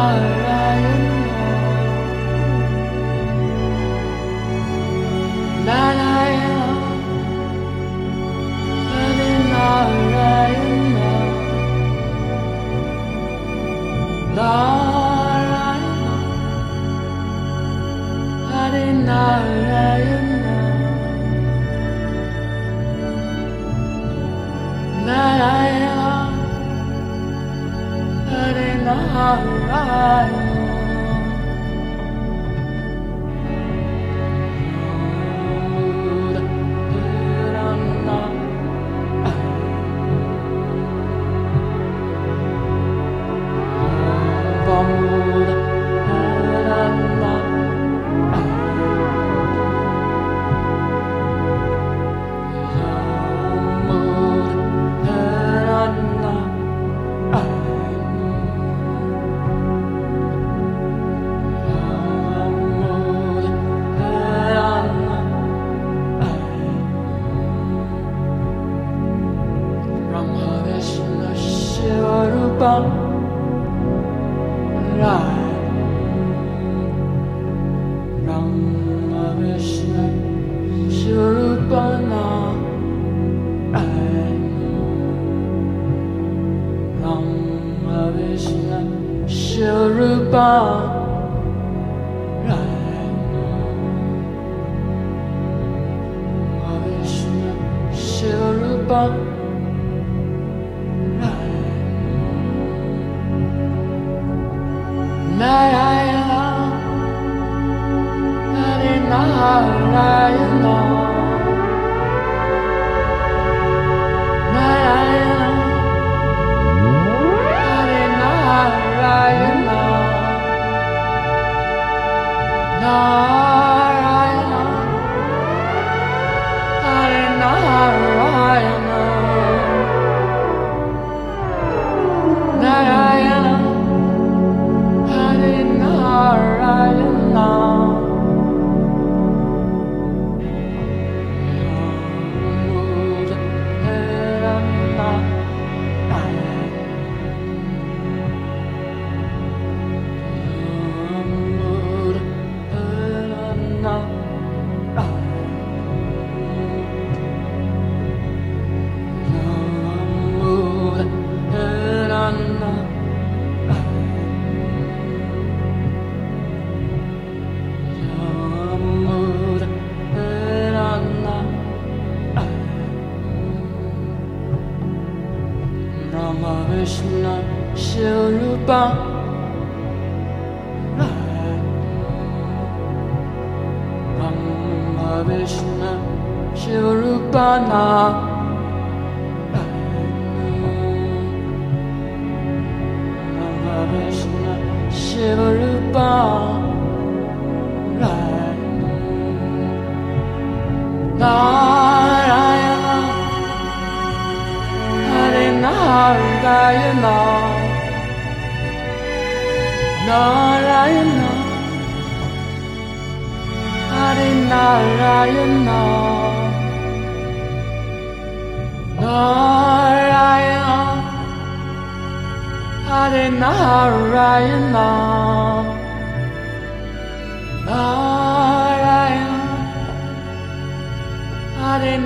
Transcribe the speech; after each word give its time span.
heart. 0.00 0.39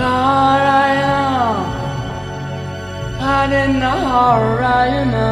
Narayana 0.00 1.18
Hare 3.22 3.64
Narayana 3.80 5.26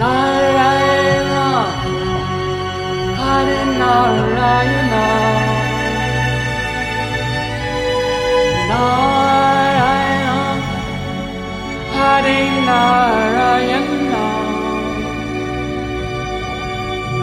Narayana 0.00 1.44
Hare 3.20 3.60
Narayana 3.80 5.04
Narayana 8.68 10.36
Hare 11.96 12.40
Narayana 12.68 14.24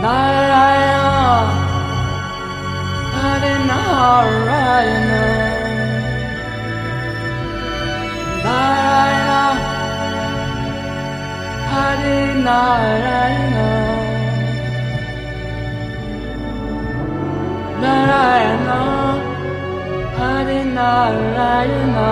Narayana 0.03 1.59
Hari 3.40 3.56
Narayana, 3.68 5.24
Narayana, 8.44 9.42
Hari 11.72 12.18
Narayana, 12.44 13.70
Narayana, 17.80 18.80
Hari 20.20 20.60
Narayana, 20.76 22.10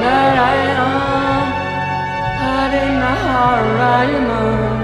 Narayana, 0.00 0.94
you 4.06 4.20
Narayana. 4.20 4.83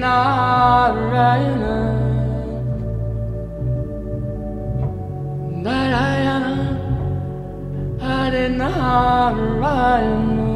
Narayanan. 0.00 1.92
Narayana, 5.64 6.54
Hare 8.00 8.48
Narayana. 8.48 10.49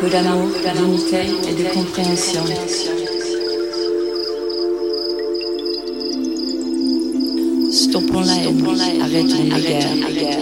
Peu 0.00 0.08
d'amour, 0.08 0.48
d'unité 0.74 1.22
et 1.48 1.54
de 1.54 1.68
compréhension. 1.72 2.44
Stoppons 7.72 8.20
la 8.20 8.34
haine, 8.34 9.02
arrêtons 9.02 9.44
les 9.44 9.62
guerres. 9.62 10.36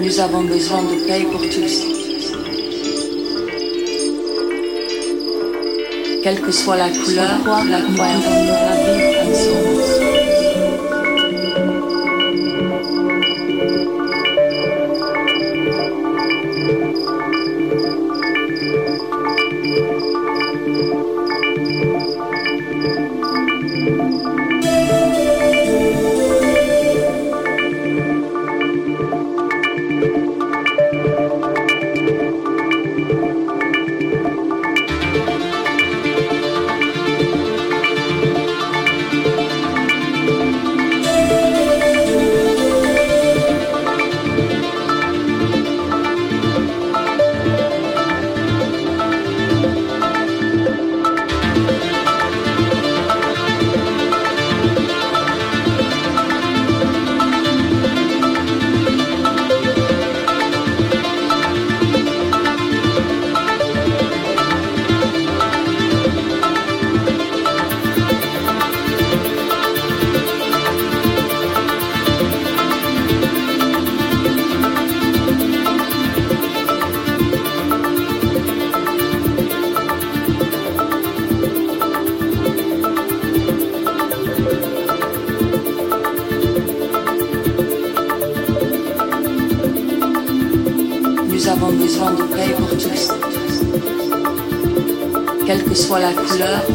Nous 0.00 0.20
avons 0.20 0.42
besoin 0.44 0.82
de 0.82 1.06
paix 1.06 1.26
pour 1.30 1.42
tous. 1.42 1.84
Quelle 6.22 6.40
que 6.40 6.52
soit 6.52 6.76
la 6.76 6.88
couleur, 6.88 7.38
la 7.68 7.80
croyance, 7.80 8.24
la 8.24 8.94
vie 8.94 9.30
ensemble. 9.30 9.99
Soit 95.90 95.98
la 95.98 96.12
couleur 96.12 96.69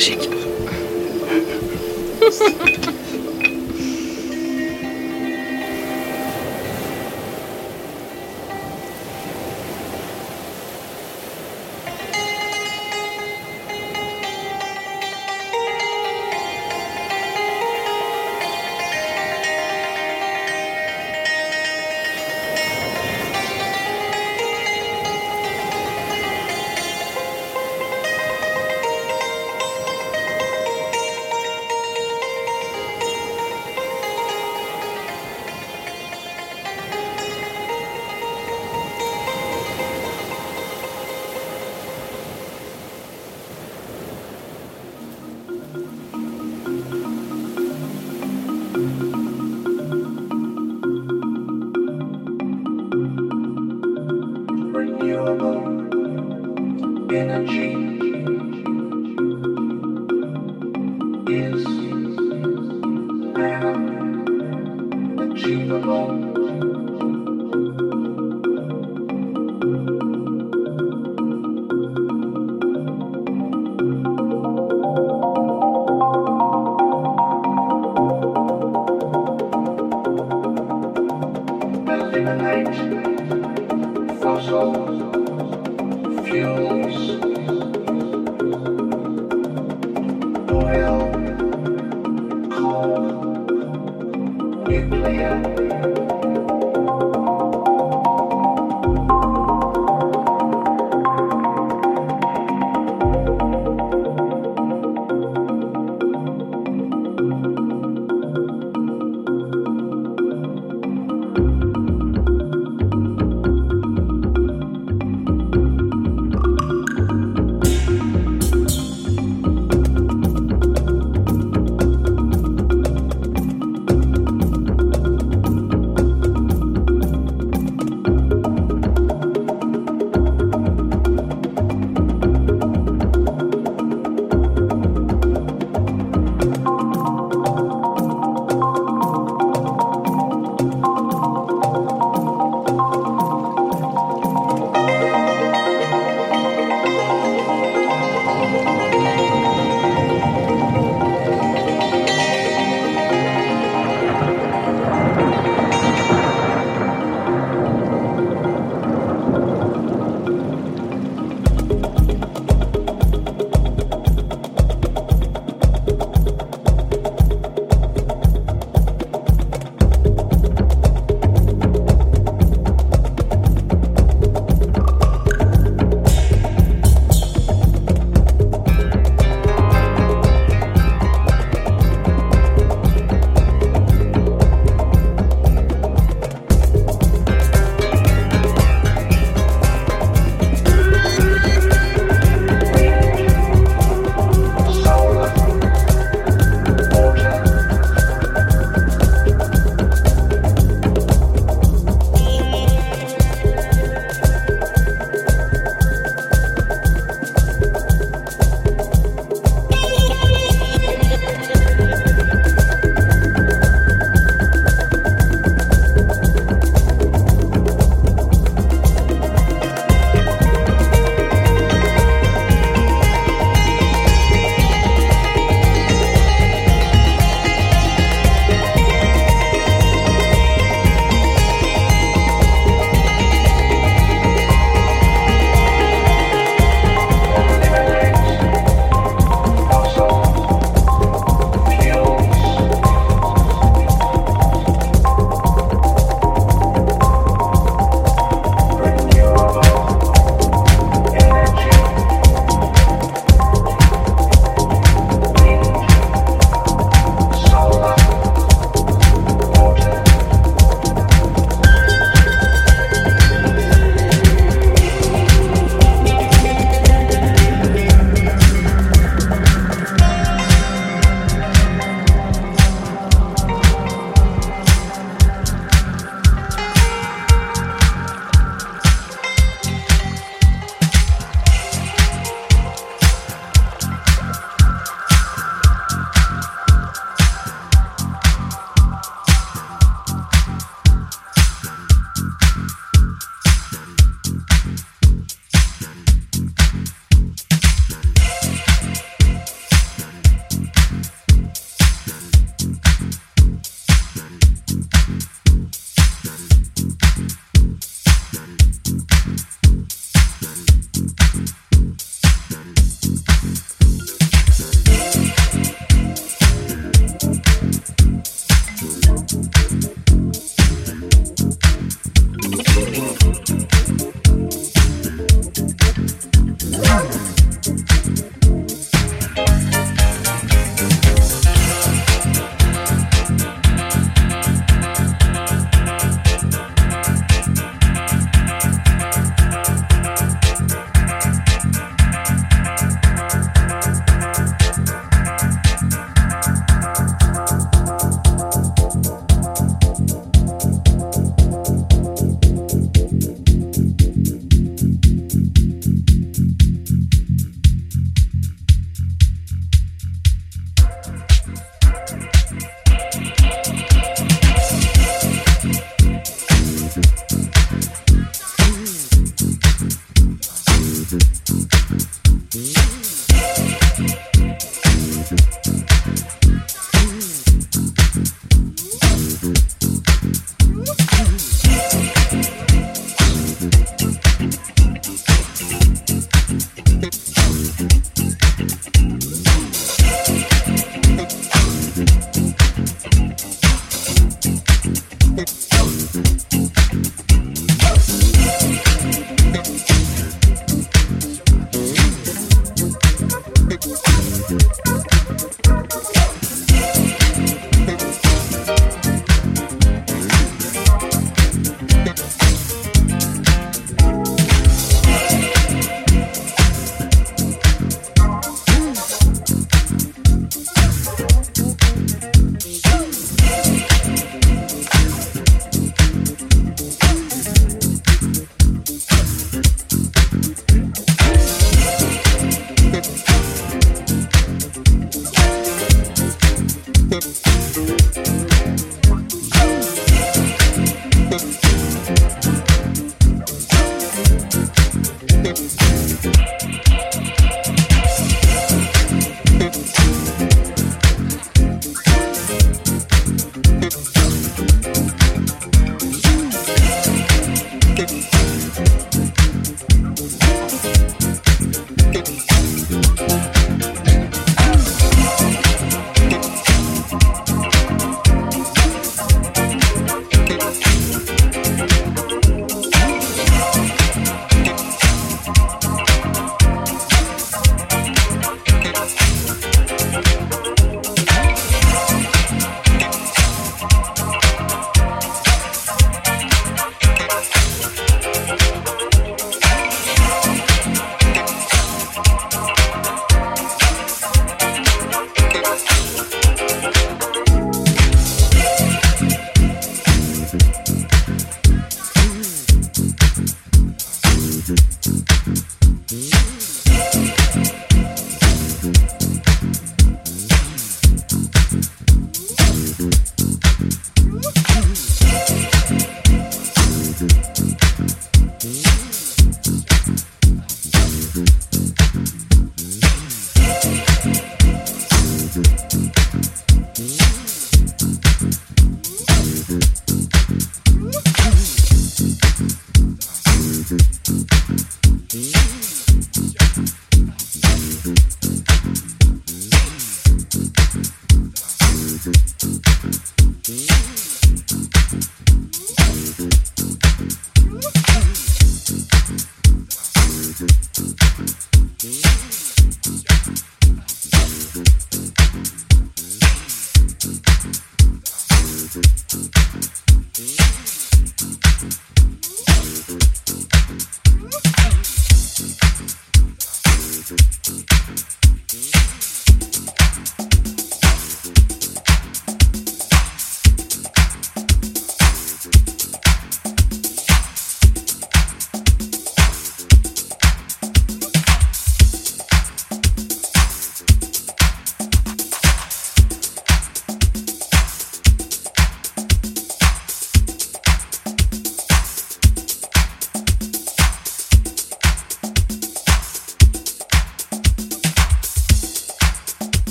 skikk. 0.00 0.24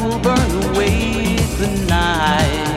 will 0.00 0.18
burn 0.20 0.50
away 0.70 1.36
the 1.58 1.86
night. 1.88 2.68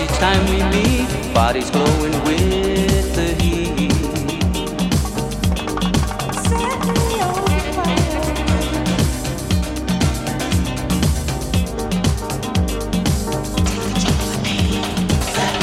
Each 0.00 0.08
time 0.18 0.44
we 0.46 0.62
meet, 0.76 1.34
bodies 1.34 1.70
glowing 1.70 2.12
with 2.24 3.14
the 3.14 3.34
heat. 3.42 3.92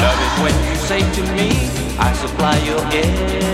Love 0.00 0.20
it 0.20 0.34
when 0.42 0.54
you 0.68 0.76
say 0.76 1.00
to 1.00 1.22
me, 1.34 1.48
I 1.98 2.12
supply 2.14 2.56
your 2.64 2.80
air. 2.92 3.51